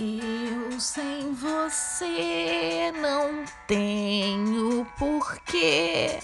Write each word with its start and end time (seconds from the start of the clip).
Eu 0.00 0.78
sem 0.80 1.32
você 1.34 2.92
não 3.02 3.44
tenho 3.66 4.86
porquê. 4.96 6.20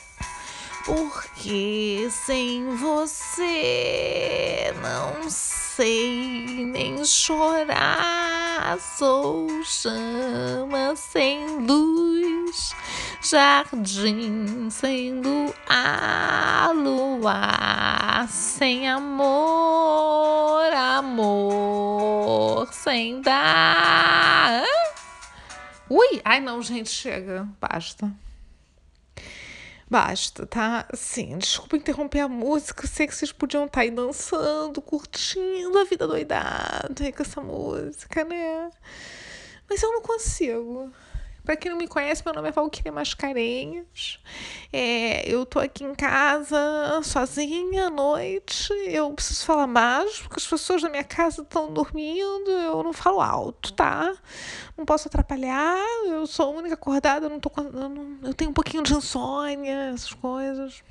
Porque 0.85 2.07
sem 2.09 2.77
você 2.77 4.73
não 4.81 5.29
sei 5.29 6.65
nem 6.67 7.05
chorar. 7.05 8.79
Sou 8.97 9.49
chama 9.65 10.95
sem 10.95 11.45
luz, 11.67 12.77
jardim 13.25 14.69
sem 14.71 15.21
luar, 15.21 16.75
luar 16.75 18.29
sem 18.29 18.87
amor, 18.87 20.71
amor 20.75 22.71
sem 22.71 23.23
dar. 23.23 24.63
Ui, 25.89 26.21
ai 26.23 26.41
não, 26.41 26.61
gente, 26.61 26.91
chega, 26.91 27.49
basta. 27.59 28.13
Basta, 29.89 30.47
tá? 30.47 30.87
Sim, 30.93 31.39
desculpa 31.39 31.77
interromper 31.77 32.21
a 32.21 32.29
música. 32.29 32.87
Sei 32.87 33.07
que 33.07 33.15
vocês 33.15 33.33
podiam 33.33 33.65
estar 33.65 33.83
aí 33.83 33.91
dançando, 33.91 34.83
curtindo 34.83 35.79
a 35.79 35.85
vida 35.85 36.07
doidada 36.07 37.13
com 37.17 37.23
essa 37.23 37.41
música, 37.41 38.25
né? 38.25 38.71
Mas 39.69 39.83
eu 39.83 39.93
não 39.93 40.03
consigo. 40.03 40.93
Para 41.45 41.57
quem 41.57 41.71
não 41.71 41.77
me 41.77 41.87
conhece, 41.87 42.23
meu 42.25 42.33
nome 42.33 42.49
é 42.49 42.53
Valquíria 42.53 42.91
Mascarenhas. 42.91 44.19
É, 44.73 45.29
eu 45.31 45.45
tô 45.45 45.59
aqui 45.61 45.85
em 45.85 45.95
casa, 45.95 46.57
sozinha 47.03 47.89
à 47.89 47.91
noite. 47.91 48.73
Eu 48.87 49.13
preciso 49.13 49.45
falar 49.45 49.67
mais, 49.67 50.21
porque 50.21 50.37
as 50.39 50.47
pessoas 50.47 50.81
da 50.81 50.89
minha 50.89 51.05
casa 51.05 51.43
estão 51.43 51.71
dormindo. 51.71 52.51
Eu 52.51 52.83
não 52.83 52.95
falo 52.95 53.21
alto, 53.21 53.75
tá? 53.75 54.15
Não 54.77 54.87
posso 54.87 55.07
atrapalhar. 55.07 55.77
Eu 56.07 56.27
sou 56.27 56.47
a 56.47 56.59
única 56.59 56.75
acordada, 56.75 57.27
eu 57.27 57.31
não 57.31 57.39
tô. 57.39 57.51
Eu, 57.59 57.91
não, 57.91 58.19
eu 58.23 58.33
tenho 58.33 58.51
um 58.51 58.55
pouquinho 58.55 58.83
de 58.83 58.95
insônia, 58.95 59.93
essas 59.93 60.15
coisas. 60.15 60.83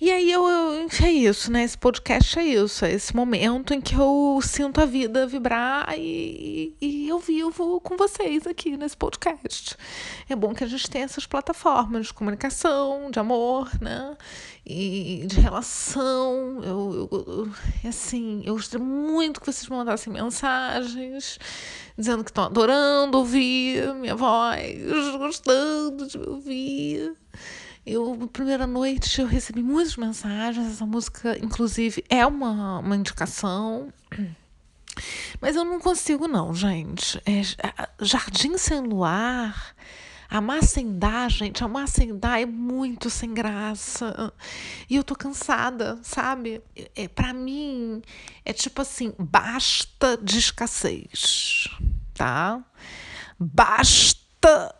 E 0.00 0.10
aí 0.10 0.30
eu, 0.30 0.46
eu 0.48 0.88
é 1.02 1.10
isso, 1.10 1.52
né? 1.52 1.62
Esse 1.62 1.78
podcast 1.78 2.38
é 2.38 2.44
isso, 2.44 2.84
é 2.84 2.92
esse 2.92 3.14
momento 3.14 3.72
em 3.72 3.80
que 3.80 3.94
eu 3.94 4.40
sinto 4.42 4.80
a 4.80 4.84
vida 4.84 5.26
vibrar 5.26 5.94
e, 5.96 6.74
e 6.80 7.08
eu 7.08 7.20
vivo 7.20 7.80
com 7.80 7.96
vocês 7.96 8.44
aqui 8.46 8.76
nesse 8.76 8.96
podcast. 8.96 9.76
É 10.28 10.34
bom 10.34 10.52
que 10.52 10.64
a 10.64 10.66
gente 10.66 10.90
tenha 10.90 11.04
essas 11.04 11.26
plataformas 11.26 12.06
de 12.08 12.14
comunicação, 12.14 13.08
de 13.10 13.20
amor, 13.20 13.70
né? 13.80 14.16
E 14.66 15.24
de 15.26 15.40
relação. 15.40 16.60
Eu, 16.64 17.08
eu, 17.12 17.24
eu 17.82 17.88
assim, 17.88 18.42
eu 18.44 18.54
gostaria 18.54 18.84
muito 18.84 19.40
que 19.40 19.46
vocês 19.46 19.68
mandassem 19.68 20.12
mensagens 20.12 21.38
dizendo 21.96 22.24
que 22.24 22.30
estão 22.30 22.44
adorando 22.44 23.16
ouvir 23.16 23.94
minha 23.94 24.16
voz, 24.16 25.16
gostando 25.18 26.08
de 26.08 26.18
me 26.18 26.26
ouvir. 26.26 27.16
Eu, 27.86 28.16
na 28.16 28.26
primeira 28.26 28.66
noite, 28.66 29.20
eu 29.20 29.26
recebi 29.26 29.62
muitas 29.62 29.96
mensagens. 29.96 30.66
Essa 30.72 30.86
música, 30.86 31.38
inclusive, 31.38 32.04
é 32.08 32.26
uma, 32.26 32.78
uma 32.78 32.96
indicação. 32.96 33.92
Mas 35.40 35.56
eu 35.56 35.64
não 35.64 35.78
consigo, 35.78 36.26
não, 36.26 36.54
gente. 36.54 37.20
É, 37.26 37.42
Jardim 38.00 38.56
Sem 38.56 38.80
Luar. 38.80 39.74
Amar 40.30 40.64
sem 40.64 40.98
dar, 40.98 41.30
gente, 41.30 41.62
amar 41.62 41.86
sem 41.86 42.18
dar 42.18 42.40
é 42.40 42.46
muito 42.46 43.08
sem 43.08 43.32
graça. 43.32 44.32
E 44.90 44.96
eu 44.96 45.04
tô 45.04 45.14
cansada, 45.14 46.00
sabe? 46.02 46.60
É, 46.96 47.06
para 47.06 47.32
mim, 47.32 48.02
é 48.44 48.52
tipo 48.52 48.82
assim: 48.82 49.12
basta 49.16 50.16
de 50.16 50.38
escassez, 50.38 51.68
tá? 52.14 52.60
Basta 53.38 54.74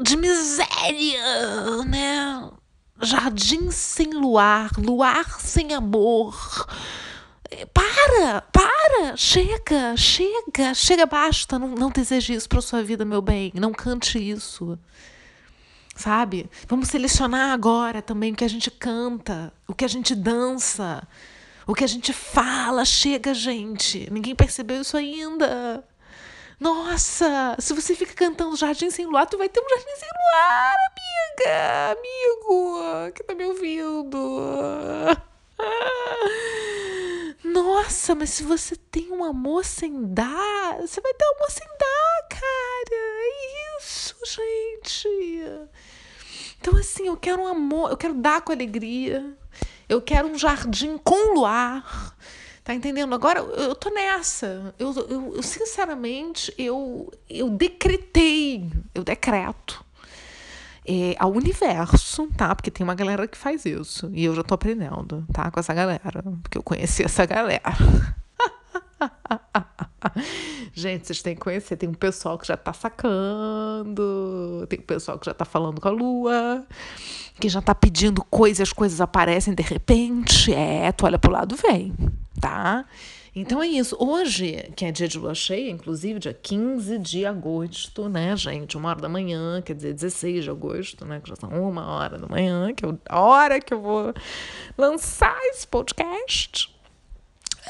de 0.00 0.16
miséria, 0.16 1.84
né? 1.84 2.50
Jardim 3.00 3.70
sem 3.70 4.10
luar, 4.12 4.70
luar 4.78 5.40
sem 5.40 5.72
amor. 5.74 6.66
Para, 7.72 8.42
para, 8.42 9.16
chega, 9.16 9.96
chega, 9.96 10.74
chega, 10.74 11.06
basta. 11.06 11.58
Não, 11.58 11.68
não 11.68 11.90
deseje 11.90 12.34
isso 12.34 12.48
para 12.48 12.60
sua 12.60 12.82
vida, 12.82 13.04
meu 13.04 13.22
bem. 13.22 13.52
Não 13.54 13.72
cante 13.72 14.18
isso. 14.18 14.78
Sabe? 15.94 16.50
Vamos 16.68 16.88
selecionar 16.88 17.52
agora 17.52 18.02
também 18.02 18.32
o 18.32 18.36
que 18.36 18.44
a 18.44 18.48
gente 18.48 18.70
canta, 18.70 19.52
o 19.66 19.74
que 19.74 19.84
a 19.84 19.88
gente 19.88 20.14
dança, 20.14 21.06
o 21.66 21.74
que 21.74 21.84
a 21.84 21.86
gente 21.86 22.12
fala. 22.12 22.84
Chega, 22.84 23.32
gente. 23.32 24.08
Ninguém 24.10 24.34
percebeu 24.34 24.82
isso 24.82 24.96
ainda. 24.96 25.84
Nossa, 26.58 27.54
se 27.58 27.74
você 27.74 27.94
fica 27.94 28.14
cantando 28.14 28.56
Jardim 28.56 28.90
Sem 28.90 29.04
Luar, 29.04 29.26
tu 29.26 29.36
vai 29.36 29.48
ter 29.48 29.60
um 29.60 29.68
Jardim 29.68 29.96
Sem 29.96 30.08
Luar, 30.08 30.74
amiga, 30.90 31.98
amigo, 31.98 33.12
que 33.14 33.22
tá 33.22 33.34
me 33.34 33.44
ouvindo. 33.44 34.18
Nossa, 37.44 38.14
mas 38.14 38.30
se 38.30 38.42
você 38.42 38.74
tem 38.74 39.12
um 39.12 39.22
amor 39.22 39.64
sem 39.64 40.12
dar, 40.12 40.78
você 40.80 41.00
vai 41.00 41.12
ter 41.12 41.24
um 41.26 41.36
amor 41.36 41.50
sem 41.50 41.66
dar, 41.78 42.28
cara. 42.28 42.42
É 42.90 43.78
isso, 43.78 44.14
gente. 44.24 45.08
Então, 46.58 46.74
assim, 46.76 47.06
eu 47.06 47.16
quero 47.16 47.42
um 47.42 47.46
amor, 47.46 47.90
eu 47.90 47.96
quero 47.96 48.14
dar 48.14 48.40
com 48.40 48.50
alegria. 48.52 49.36
Eu 49.88 50.00
quero 50.02 50.26
um 50.26 50.38
jardim 50.38 50.98
com 50.98 51.34
luar. 51.34 52.16
Tá 52.66 52.74
entendendo? 52.74 53.14
Agora 53.14 53.38
eu 53.38 53.76
tô 53.76 53.90
nessa. 53.90 54.74
Eu, 54.76 54.92
eu, 55.08 55.36
eu, 55.36 55.42
sinceramente, 55.44 56.52
eu, 56.58 57.12
eu 57.30 57.48
decretei, 57.48 58.68
eu 58.92 59.04
decreto 59.04 59.84
é, 60.84 61.14
ao 61.16 61.30
universo, 61.30 62.26
tá? 62.36 62.52
Porque 62.56 62.68
tem 62.68 62.82
uma 62.82 62.96
galera 62.96 63.28
que 63.28 63.38
faz 63.38 63.64
isso. 63.64 64.10
E 64.12 64.24
eu 64.24 64.34
já 64.34 64.42
tô 64.42 64.54
aprendendo, 64.54 65.24
tá? 65.32 65.48
Com 65.48 65.60
essa 65.60 65.72
galera. 65.72 66.24
Porque 66.42 66.58
eu 66.58 66.62
conheci 66.62 67.04
essa 67.04 67.24
galera. 67.24 67.62
Gente, 70.74 71.06
vocês 71.06 71.22
têm 71.22 71.36
que 71.36 71.42
conhecer. 71.42 71.76
Tem 71.76 71.88
um 71.88 71.94
pessoal 71.94 72.36
que 72.36 72.48
já 72.48 72.56
tá 72.56 72.72
sacando, 72.72 74.66
tem 74.68 74.80
um 74.80 74.82
pessoal 74.82 75.20
que 75.20 75.26
já 75.26 75.34
tá 75.34 75.44
falando 75.44 75.80
com 75.80 75.86
a 75.86 75.92
lua, 75.92 76.66
que 77.38 77.48
já 77.48 77.62
tá 77.62 77.76
pedindo 77.76 78.24
coisas, 78.24 78.62
as 78.62 78.72
coisas 78.72 79.00
aparecem 79.00 79.54
de 79.54 79.62
repente. 79.62 80.52
É, 80.52 80.90
tu 80.90 81.06
olha 81.06 81.16
pro 81.16 81.30
lado, 81.30 81.54
vem 81.54 81.94
tá? 82.40 82.84
Então 83.34 83.62
é 83.62 83.66
isso. 83.66 83.94
Hoje, 84.00 84.72
que 84.74 84.86
é 84.86 84.90
dia 84.90 85.06
de 85.06 85.18
lua 85.18 85.34
cheia, 85.34 85.70
inclusive, 85.70 86.18
dia 86.18 86.32
15 86.32 86.98
de 86.98 87.26
agosto, 87.26 88.08
né, 88.08 88.34
gente? 88.34 88.78
Uma 88.78 88.88
hora 88.88 89.00
da 89.02 89.10
manhã, 89.10 89.60
quer 89.60 89.74
dizer, 89.74 89.92
16 89.92 90.44
de 90.44 90.50
agosto, 90.50 91.04
né? 91.04 91.20
Que 91.20 91.28
já 91.28 91.36
são 91.36 91.50
uma 91.50 91.86
hora 91.86 92.16
da 92.16 92.26
manhã, 92.26 92.72
que 92.72 92.86
é 92.86 92.88
a 93.10 93.20
hora 93.20 93.60
que 93.60 93.74
eu 93.74 93.80
vou 93.82 94.14
lançar 94.78 95.38
esse 95.50 95.66
podcast. 95.66 96.74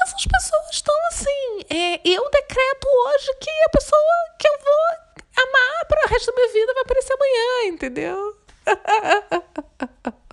Essas 0.01 0.25
pessoas 0.25 0.69
estão 0.71 0.95
assim. 1.09 1.59
É, 1.69 1.95
eu 2.07 2.29
decreto 2.29 2.87
hoje 2.87 3.33
que 3.41 3.49
a 3.65 3.69
pessoa 3.69 4.01
que 4.39 4.47
eu 4.47 4.53
vou 4.63 5.43
amar 5.43 5.85
para 5.85 6.05
o 6.05 6.09
resto 6.09 6.27
da 6.27 6.33
minha 6.33 6.53
vida 6.53 6.73
vai 6.73 6.83
aparecer 6.83 7.13
amanhã, 7.13 7.73
entendeu? 7.73 8.37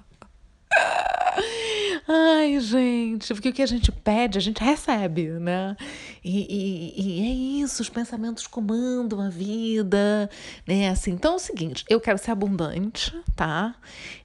Ai, 2.06 2.60
gente, 2.60 3.32
porque 3.32 3.48
o 3.48 3.52
que 3.52 3.62
a 3.62 3.66
gente 3.66 3.90
pede, 3.90 4.36
a 4.36 4.40
gente 4.40 4.62
recebe, 4.62 5.28
né? 5.28 5.74
E, 6.22 6.46
e, 6.50 7.02
e, 7.02 7.60
é 7.60 7.64
isso, 7.64 7.80
os 7.80 7.88
pensamentos 7.88 8.46
comandam 8.46 9.20
a 9.20 9.30
vida, 9.30 10.28
né? 10.66 10.90
Assim, 10.90 11.12
então 11.12 11.32
é 11.32 11.36
o 11.36 11.38
seguinte, 11.38 11.82
eu 11.88 11.98
quero 11.98 12.18
ser 12.18 12.30
abundante, 12.30 13.18
tá? 13.34 13.74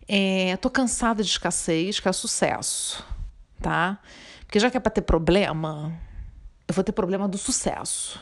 É, 0.07 0.57
tô 0.57 0.69
cansada 0.69 1.23
de 1.23 1.29
escassez, 1.29 2.01
quero 2.01 2.13
sucesso, 2.13 3.05
tá? 3.61 3.97
Porque 4.45 4.59
já 4.59 4.69
que 4.69 4.75
é 4.75 4.79
para 4.79 4.91
ter 4.91 5.01
problema, 5.01 5.97
eu 6.67 6.73
vou 6.73 6.83
ter 6.83 6.91
problema 6.91 7.29
do 7.29 7.37
sucesso. 7.37 8.19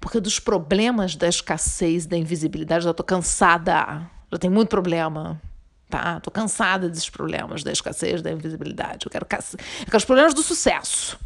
Porque 0.00 0.20
dos 0.20 0.40
problemas 0.40 1.14
da 1.14 1.28
escassez, 1.28 2.04
da 2.04 2.16
invisibilidade, 2.16 2.86
eu 2.86 2.94
tô 2.94 3.04
cansada. 3.04 4.08
Já 4.32 4.38
tem 4.38 4.50
muito 4.50 4.68
problema 4.68 5.40
tá? 5.88 6.20
Tô 6.20 6.30
cansada 6.30 6.88
desses 6.88 7.08
problemas 7.08 7.62
da 7.62 7.72
escassez, 7.72 8.22
da 8.22 8.30
invisibilidade. 8.30 9.06
Eu 9.06 9.10
quero, 9.10 9.24
eu 9.24 9.86
quero 9.86 9.96
os 9.96 10.04
problemas 10.04 10.34
do 10.34 10.42
sucesso, 10.42 11.18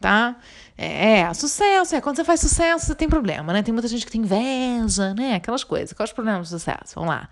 tá? 0.00 0.36
É, 0.76 1.20
é, 1.20 1.34
sucesso, 1.34 1.96
é, 1.96 2.00
quando 2.00 2.16
você 2.16 2.24
faz 2.24 2.40
sucesso, 2.40 2.86
você 2.86 2.94
tem 2.94 3.08
problema, 3.08 3.52
né? 3.52 3.62
Tem 3.62 3.72
muita 3.72 3.88
gente 3.88 4.06
que 4.06 4.12
tem 4.12 4.20
inveja, 4.20 5.12
né? 5.14 5.34
Aquelas 5.34 5.64
coisas. 5.64 5.92
Quais 5.92 6.10
os 6.10 6.14
problemas 6.14 6.48
do 6.48 6.58
sucesso? 6.58 6.94
Vamos 6.94 7.10
lá. 7.10 7.28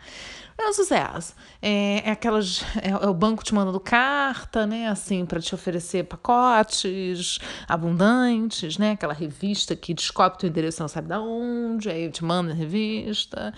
É 0.59 0.69
um 0.69 0.73
sucesso. 0.73 1.35
É, 1.61 2.09
é 2.09 2.11
aquelas. 2.11 2.63
É, 2.83 2.89
é, 2.89 3.09
o 3.09 3.15
banco 3.15 3.45
te 3.45 3.55
mandando 3.55 3.79
carta, 3.79 4.67
né? 4.67 4.89
Assim, 4.89 5.27
para 5.27 5.41
te 5.41 5.55
oferecer 5.55 6.05
pacotes 6.05 7.39
abundantes, 7.69 8.79
né? 8.79 8.93
Aquela 8.93 9.13
revista 9.13 9.77
que 9.77 9.93
descobre 9.93 10.39
teu 10.39 10.49
endereço 10.49 10.81
não 10.81 10.89
sabe 10.89 11.09
de 11.09 11.15
onde, 11.15 11.91
aí 11.91 12.11
te 12.11 12.25
manda 12.25 12.53
a 12.53 12.55
revista. 12.55 13.53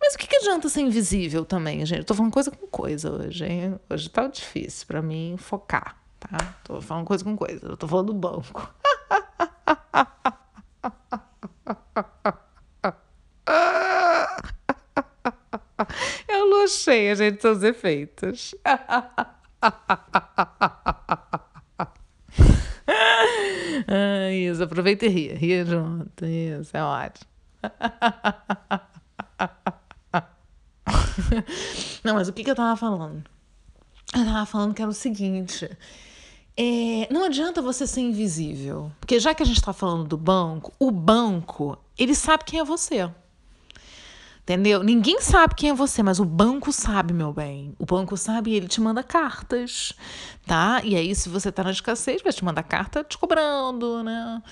Mas 0.00 0.14
o 0.14 0.18
que, 0.18 0.26
que 0.26 0.36
adianta 0.36 0.68
ser 0.68 0.80
invisível 0.80 1.44
também, 1.44 1.86
gente? 1.86 2.00
Eu 2.00 2.04
tô 2.04 2.14
falando 2.14 2.32
coisa 2.32 2.50
com 2.50 2.66
coisa 2.66 3.12
hoje, 3.12 3.44
hein? 3.44 3.80
Hoje 3.88 4.08
tá 4.10 4.26
difícil 4.26 4.86
para 4.86 5.00
mim 5.00 5.36
focar, 5.38 5.96
Tá? 6.30 6.54
Tô 6.64 6.80
falando 6.80 7.06
coisa 7.06 7.24
com 7.24 7.36
coisa, 7.36 7.66
eu 7.66 7.76
tô 7.76 7.88
falando 7.88 8.12
do 8.12 8.14
banco. 8.14 8.72
Eu 16.28 16.46
luxei, 16.46 17.10
a 17.10 17.14
gente, 17.14 17.40
seus 17.40 17.62
efeitos. 17.62 18.54
Isso, 24.32 24.62
aproveita 24.62 25.06
e 25.06 25.08
ria, 25.08 25.34
ria 25.34 25.64
junto, 25.64 26.24
isso, 26.24 26.76
é 26.76 26.82
ótimo. 26.82 27.28
Não, 32.04 32.14
mas 32.14 32.28
o 32.28 32.32
que, 32.32 32.44
que 32.44 32.50
eu 32.50 32.54
tava 32.54 32.76
falando? 32.76 33.24
Eu 34.14 34.24
tava 34.24 34.46
falando 34.46 34.74
que 34.74 34.82
era 34.82 34.90
o 34.90 34.94
seguinte, 34.94 35.68
é, 36.62 37.08
não 37.10 37.24
adianta 37.24 37.62
você 37.62 37.86
ser 37.86 38.02
invisível. 38.02 38.92
Porque 39.00 39.18
já 39.18 39.34
que 39.34 39.42
a 39.42 39.46
gente 39.46 39.56
está 39.56 39.72
falando 39.72 40.04
do 40.04 40.18
banco, 40.18 40.70
o 40.78 40.90
banco, 40.90 41.78
ele 41.98 42.14
sabe 42.14 42.44
quem 42.44 42.60
é 42.60 42.64
você. 42.64 43.10
Entendeu? 44.42 44.82
Ninguém 44.82 45.22
sabe 45.22 45.54
quem 45.54 45.70
é 45.70 45.74
você, 45.74 46.02
mas 46.02 46.20
o 46.20 46.24
banco 46.24 46.70
sabe, 46.70 47.14
meu 47.14 47.32
bem. 47.32 47.74
O 47.78 47.86
banco 47.86 48.14
sabe 48.14 48.50
e 48.50 48.56
ele 48.56 48.68
te 48.68 48.78
manda 48.78 49.02
cartas, 49.02 49.94
tá? 50.44 50.82
E 50.84 50.96
aí, 50.96 51.14
se 51.14 51.30
você 51.30 51.50
tá 51.50 51.64
na 51.64 51.70
escassez, 51.70 52.20
vai 52.20 52.32
te 52.32 52.44
mandar 52.44 52.64
carta 52.64 53.02
te 53.04 53.16
cobrando, 53.16 54.02
né? 54.02 54.42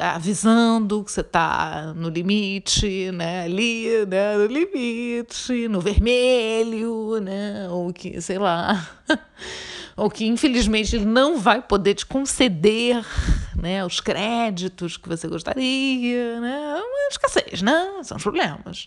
Avisando 0.00 1.04
que 1.04 1.12
você 1.12 1.22
tá 1.22 1.92
no 1.94 2.08
limite, 2.08 3.12
né? 3.12 3.42
Ali, 3.42 4.06
né? 4.06 4.38
No 4.38 4.46
limite, 4.46 5.68
no 5.68 5.82
vermelho, 5.82 7.20
né? 7.20 7.68
Ou 7.68 7.92
que, 7.92 8.22
sei 8.22 8.38
lá. 8.38 8.88
Ou 9.98 10.08
que, 10.08 10.24
infelizmente, 10.24 10.94
ele 10.94 11.04
não 11.04 11.38
vai 11.38 11.60
poder 11.60 11.94
te 11.94 12.06
conceder, 12.06 13.04
né? 13.56 13.84
Os 13.84 14.00
créditos 14.00 14.96
que 14.96 15.08
você 15.08 15.26
gostaria, 15.26 16.40
né? 16.40 16.76
Uma 16.76 17.08
escassez, 17.10 17.62
né? 17.62 18.00
São 18.04 18.16
os 18.16 18.22
problemas. 18.22 18.86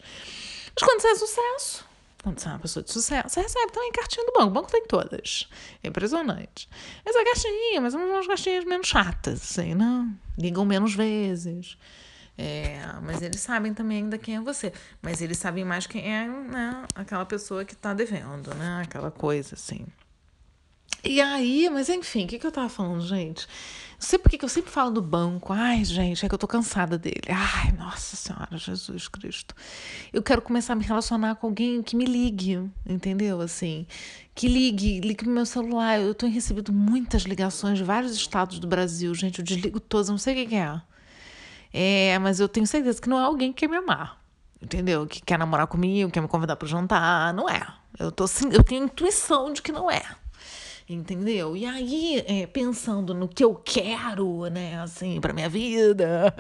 Mas 0.74 0.84
quando 0.88 1.02
você 1.02 1.10
é 1.10 1.16
sucesso, 1.16 1.86
quando 2.24 2.40
você 2.40 2.48
é 2.48 2.52
uma 2.52 2.60
pessoa 2.60 2.82
de 2.82 2.94
sucesso, 2.94 3.28
você 3.28 3.42
recebe 3.42 3.74
também 3.74 3.92
cartinha 3.92 4.26
do 4.26 4.32
banco. 4.32 4.48
O 4.48 4.52
banco 4.52 4.72
tem 4.72 4.86
todas. 4.88 5.50
É 5.84 5.90
impressionante. 5.90 6.70
Mas 7.06 7.14
a 7.14 7.26
cartinha, 7.26 7.82
mas 7.82 7.94
umas 7.94 8.26
cartinhas 8.26 8.64
menos 8.64 8.88
chatas, 8.88 9.42
assim, 9.42 9.76
não? 9.76 10.06
Né? 10.06 10.14
Ligam 10.38 10.64
menos 10.64 10.96
vezes. 10.96 11.78
É, 12.38 12.80
mas 13.04 13.22
eles 13.22 13.42
sabem 13.42 13.74
também 13.74 13.98
ainda 13.98 14.18
quem 14.18 14.38
é 14.38 14.40
você. 14.40 14.72
Mas 15.02 15.22
eles 15.22 15.38
sabem 15.38 15.66
mais 15.66 15.86
quem 15.86 16.10
é 16.10 16.26
né, 16.26 16.86
aquela 16.96 17.26
pessoa 17.26 17.66
que 17.66 17.74
está 17.74 17.94
devendo, 17.94 18.54
né? 18.56 18.82
Aquela 18.82 19.12
coisa 19.12 19.56
assim. 19.56 19.86
E 21.04 21.20
aí, 21.20 21.68
mas 21.70 21.90
enfim, 21.90 22.26
o 22.26 22.28
que, 22.28 22.38
que 22.38 22.46
eu 22.46 22.52
tava 22.52 22.70
falando, 22.70 23.02
gente? 23.02 23.48
Não 24.02 24.08
sei 24.08 24.20
por 24.20 24.32
que 24.32 24.44
eu 24.44 24.50
sempre 24.50 24.72
falo 24.72 24.92
do 24.92 25.02
banco. 25.02 25.54
Ai, 25.54 25.84
gente, 25.84 26.26
é 26.26 26.30
que 26.30 26.34
eu 26.34 26.40
tô 26.40 26.48
cansada 26.48 26.98
dele. 26.98 27.22
Ai, 27.30 27.72
nossa 27.72 28.16
Senhora, 28.16 28.58
Jesus 28.58 29.08
Cristo. 29.08 29.56
Eu 30.12 30.22
quero 30.24 30.42
começar 30.42 30.74
a 30.74 30.76
me 30.76 30.84
relacionar 30.84 31.36
com 31.36 31.48
alguém 31.48 31.82
que 31.84 31.96
me 31.96 32.06
ligue, 32.06 32.68
entendeu? 32.86 33.42
Assim, 33.42 33.86
que 34.34 34.48
ligue, 34.48 35.00
ligue 35.02 35.26
no 35.26 35.32
meu 35.32 35.46
celular. 35.46 36.00
Eu 36.00 36.14
tenho 36.16 36.32
recebido 36.32 36.72
muitas 36.72 37.24
ligações 37.24 37.78
de 37.78 37.84
vários 37.84 38.14
estados 38.16 38.60
do 38.60 38.68
Brasil, 38.68 39.14
gente. 39.14 39.40
Eu 39.40 39.46
desligo 39.46 39.80
todas, 39.80 40.10
não 40.10 40.18
sei 40.18 40.44
o 40.44 40.48
que 40.48 40.56
é. 40.56 40.82
É, 41.74 42.20
mas 42.20 42.40
eu 42.40 42.50
tenho 42.50 42.68
certeza 42.68 43.02
que 43.02 43.10
não 43.10 43.20
é 43.20 43.24
alguém 43.24 43.54
que 43.54 43.62
quer 43.62 43.70
me 43.70 43.78
amar, 43.78 44.20
entendeu? 44.62 45.08
Que 45.08 45.22
quer 45.22 45.38
namorar 45.38 45.68
comigo, 45.68 46.12
quer 46.12 46.22
me 46.22 46.28
convidar 46.28 46.56
para 46.56 46.68
jantar. 46.68 47.34
Não 47.34 47.50
é. 47.50 47.62
Eu, 48.00 48.12
tô, 48.12 48.26
eu 48.52 48.64
tenho 48.64 48.86
intuição 48.86 49.54
de 49.54 49.62
que 49.62 49.72
não 49.72 49.90
é 49.90 50.04
entendeu? 50.94 51.56
E 51.56 51.66
aí, 51.66 52.24
é, 52.28 52.46
pensando 52.48 53.14
no 53.14 53.28
que 53.28 53.44
eu 53.44 53.56
quero, 53.56 54.48
né, 54.50 54.80
assim, 54.82 55.20
para 55.20 55.34
minha 55.34 55.50
vida, 55.50 56.34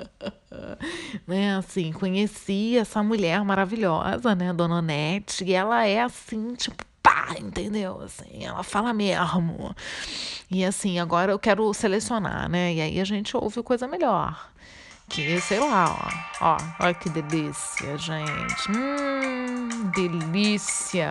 né, 1.26 1.56
assim, 1.56 1.92
conheci 1.92 2.76
essa 2.76 3.02
mulher 3.02 3.44
maravilhosa, 3.44 4.34
né, 4.34 4.52
Dona 4.52 4.76
Onete, 4.76 5.44
e 5.44 5.52
ela 5.52 5.84
é 5.84 6.00
assim, 6.00 6.54
tipo, 6.54 6.84
pá, 7.02 7.34
entendeu? 7.38 8.00
Assim, 8.02 8.44
ela 8.44 8.62
fala 8.62 8.92
mesmo. 8.92 9.74
E 10.50 10.64
assim, 10.64 10.98
agora 10.98 11.32
eu 11.32 11.38
quero 11.38 11.72
selecionar, 11.74 12.48
né, 12.48 12.74
e 12.74 12.80
aí 12.80 13.00
a 13.00 13.04
gente 13.04 13.36
ouve 13.36 13.62
coisa 13.62 13.86
melhor. 13.86 14.50
Que, 15.08 15.40
sei 15.40 15.58
lá, 15.58 15.96
ó, 16.40 16.52
ó, 16.52 16.58
olha 16.80 16.92
que 16.92 17.08
delícia, 17.08 17.96
gente. 17.96 18.70
Hum, 18.70 19.90
delícia. 19.94 21.10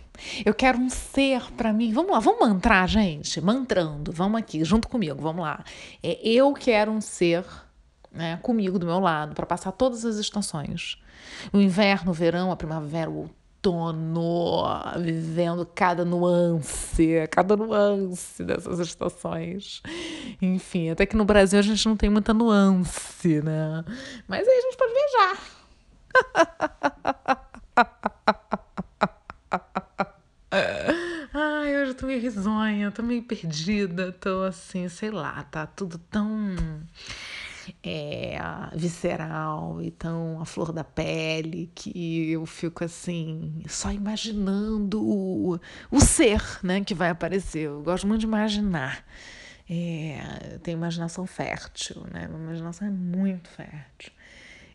Eu 0.45 0.53
quero 0.53 0.79
um 0.79 0.89
ser 0.89 1.51
para 1.53 1.71
mim. 1.73 1.91
Vamos 1.93 2.11
lá, 2.11 2.19
vamos 2.19 2.39
mantrar, 2.39 2.87
gente. 2.87 3.39
Mantrando. 3.41 4.11
Vamos 4.11 4.39
aqui, 4.39 4.63
junto 4.63 4.87
comigo. 4.87 5.21
Vamos 5.21 5.41
lá. 5.41 5.63
É, 6.01 6.19
eu 6.27 6.53
quero 6.53 6.91
um 6.91 7.01
ser 7.01 7.45
né, 8.11 8.37
comigo 8.41 8.77
do 8.77 8.85
meu 8.85 8.99
lado 8.99 9.33
para 9.35 9.45
passar 9.45 9.71
todas 9.71 10.05
as 10.05 10.17
estações. 10.17 10.97
O 11.53 11.59
inverno, 11.59 12.11
o 12.11 12.13
verão, 12.13 12.51
a 12.51 12.55
primavera, 12.55 13.09
o 13.09 13.29
outono, 13.61 14.63
vivendo 14.99 15.65
cada 15.65 16.03
nuance, 16.03 17.27
cada 17.29 17.55
nuance 17.55 18.43
dessas 18.43 18.79
estações. 18.79 19.83
Enfim, 20.41 20.89
até 20.89 21.05
que 21.05 21.15
no 21.15 21.23
Brasil 21.23 21.59
a 21.59 21.61
gente 21.61 21.87
não 21.87 21.95
tem 21.95 22.09
muita 22.09 22.33
nuance, 22.33 23.41
né? 23.41 23.85
Mas 24.27 24.47
aí 24.47 24.57
a 24.57 24.61
gente 24.61 24.77
pode 24.77 24.93
viajar. 24.93 25.37
Ai, 31.33 31.80
hoje 31.91 31.91
eu 31.91 31.95
tô 31.95 32.07
meio 32.07 32.21
risonha, 32.21 32.91
tô 32.91 33.03
meio 33.03 33.23
perdida, 33.23 34.11
tô 34.13 34.43
assim, 34.43 34.87
sei 34.87 35.11
lá, 35.11 35.43
tá 35.43 35.67
tudo 35.67 35.97
tão 35.97 36.55
é, 37.83 38.37
visceral 38.73 39.81
e 39.81 39.91
tão 39.91 40.39
a 40.41 40.45
flor 40.45 40.71
da 40.71 40.83
pele 40.83 41.69
que 41.75 42.31
eu 42.31 42.45
fico 42.45 42.83
assim, 42.83 43.61
só 43.67 43.91
imaginando 43.91 45.03
o, 45.03 45.59
o 45.91 45.99
ser 45.99 46.41
né, 46.63 46.81
que 46.81 46.93
vai 46.93 47.09
aparecer. 47.09 47.63
Eu 47.63 47.81
gosto 47.81 48.07
muito 48.07 48.21
de 48.21 48.27
imaginar. 48.27 49.05
É, 49.69 50.59
tenho 50.63 50.77
imaginação 50.77 51.25
fértil, 51.25 52.05
né? 52.11 52.27
Minha 52.27 52.43
imaginação 52.43 52.87
é 52.87 52.91
muito 52.91 53.49
fértil. 53.49 54.11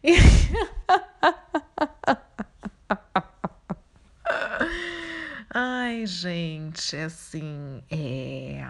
E... 0.02 0.16
Ai, 5.58 6.04
gente, 6.04 6.94
assim, 6.94 7.82
é 7.90 8.62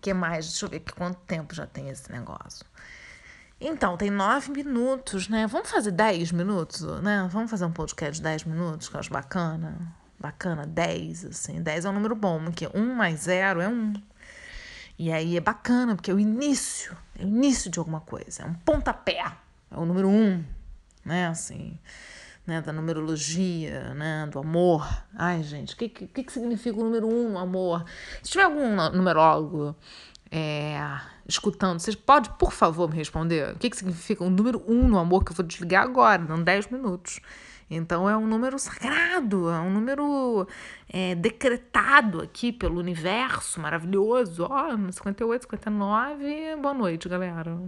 que 0.00 0.14
mais? 0.14 0.46
Deixa 0.46 0.64
eu 0.64 0.70
ver 0.70 0.80
quanto 0.80 1.18
tempo 1.26 1.54
já 1.54 1.66
tem 1.66 1.90
esse 1.90 2.10
negócio. 2.10 2.64
Então, 3.60 3.98
tem 3.98 4.08
nove 4.08 4.50
minutos, 4.50 5.28
né? 5.28 5.46
Vamos 5.46 5.70
fazer 5.70 5.90
dez 5.90 6.32
minutos, 6.32 6.80
né? 7.02 7.28
Vamos 7.30 7.50
fazer 7.50 7.66
um 7.66 7.70
podcast 7.70 8.14
de 8.14 8.22
dez 8.22 8.44
minutos, 8.44 8.88
que 8.88 8.96
eu 8.96 9.00
acho 9.00 9.10
bacana. 9.10 9.94
Bacana, 10.18 10.66
dez, 10.66 11.22
assim. 11.26 11.60
Dez 11.60 11.84
é 11.84 11.90
um 11.90 11.92
número 11.92 12.16
bom, 12.16 12.42
porque 12.42 12.66
um 12.74 12.94
mais 12.94 13.24
zero 13.24 13.60
é 13.60 13.68
um. 13.68 13.92
E 14.98 15.12
aí 15.12 15.36
é 15.36 15.40
bacana, 15.40 15.96
porque 15.96 16.10
é 16.10 16.14
o 16.14 16.18
início, 16.18 16.96
é 17.18 17.24
o 17.24 17.28
início 17.28 17.70
de 17.70 17.78
alguma 17.78 18.00
coisa, 18.00 18.44
é 18.44 18.46
um 18.46 18.54
pontapé, 18.54 19.22
é 19.70 19.76
o 19.76 19.84
número 19.84 20.08
um, 20.08 20.42
né? 21.04 21.26
Assim 21.26 21.78
né, 22.46 22.60
da 22.60 22.72
numerologia, 22.72 23.94
né, 23.94 24.28
do 24.30 24.38
amor. 24.38 24.86
Ai, 25.14 25.42
gente, 25.42 25.74
o 25.74 25.76
que, 25.76 25.88
que, 25.88 26.22
que 26.22 26.32
significa 26.32 26.78
o 26.78 26.84
número 26.84 27.08
um 27.08 27.30
no 27.30 27.38
amor? 27.38 27.84
Se 28.22 28.32
tiver 28.32 28.44
algum 28.44 28.76
numerólogo 28.90 29.74
é, 30.30 30.78
escutando, 31.26 31.78
vocês 31.78 31.96
pode, 31.96 32.30
por 32.38 32.52
favor, 32.52 32.88
me 32.88 32.96
responder 32.96 33.54
o 33.54 33.58
que, 33.58 33.70
que 33.70 33.76
significa 33.76 34.24
o 34.24 34.30
número 34.30 34.62
um 34.66 34.86
no 34.88 34.98
amor, 34.98 35.24
que 35.24 35.32
eu 35.32 35.36
vou 35.36 35.46
desligar 35.46 35.84
agora, 35.84 36.22
dando 36.22 36.44
10 36.44 36.68
minutos. 36.68 37.20
Então 37.70 38.08
é 38.08 38.16
um 38.16 38.26
número 38.26 38.58
sagrado, 38.58 39.48
é 39.48 39.58
um 39.58 39.70
número 39.70 40.46
é, 40.88 41.14
decretado 41.14 42.20
aqui 42.20 42.52
pelo 42.52 42.78
universo 42.78 43.58
maravilhoso. 43.60 44.46
Ó, 44.48 44.74
oh, 44.74 44.92
58, 44.92 45.42
59, 45.44 46.56
boa 46.56 46.74
noite, 46.74 47.08
galera. 47.08 47.58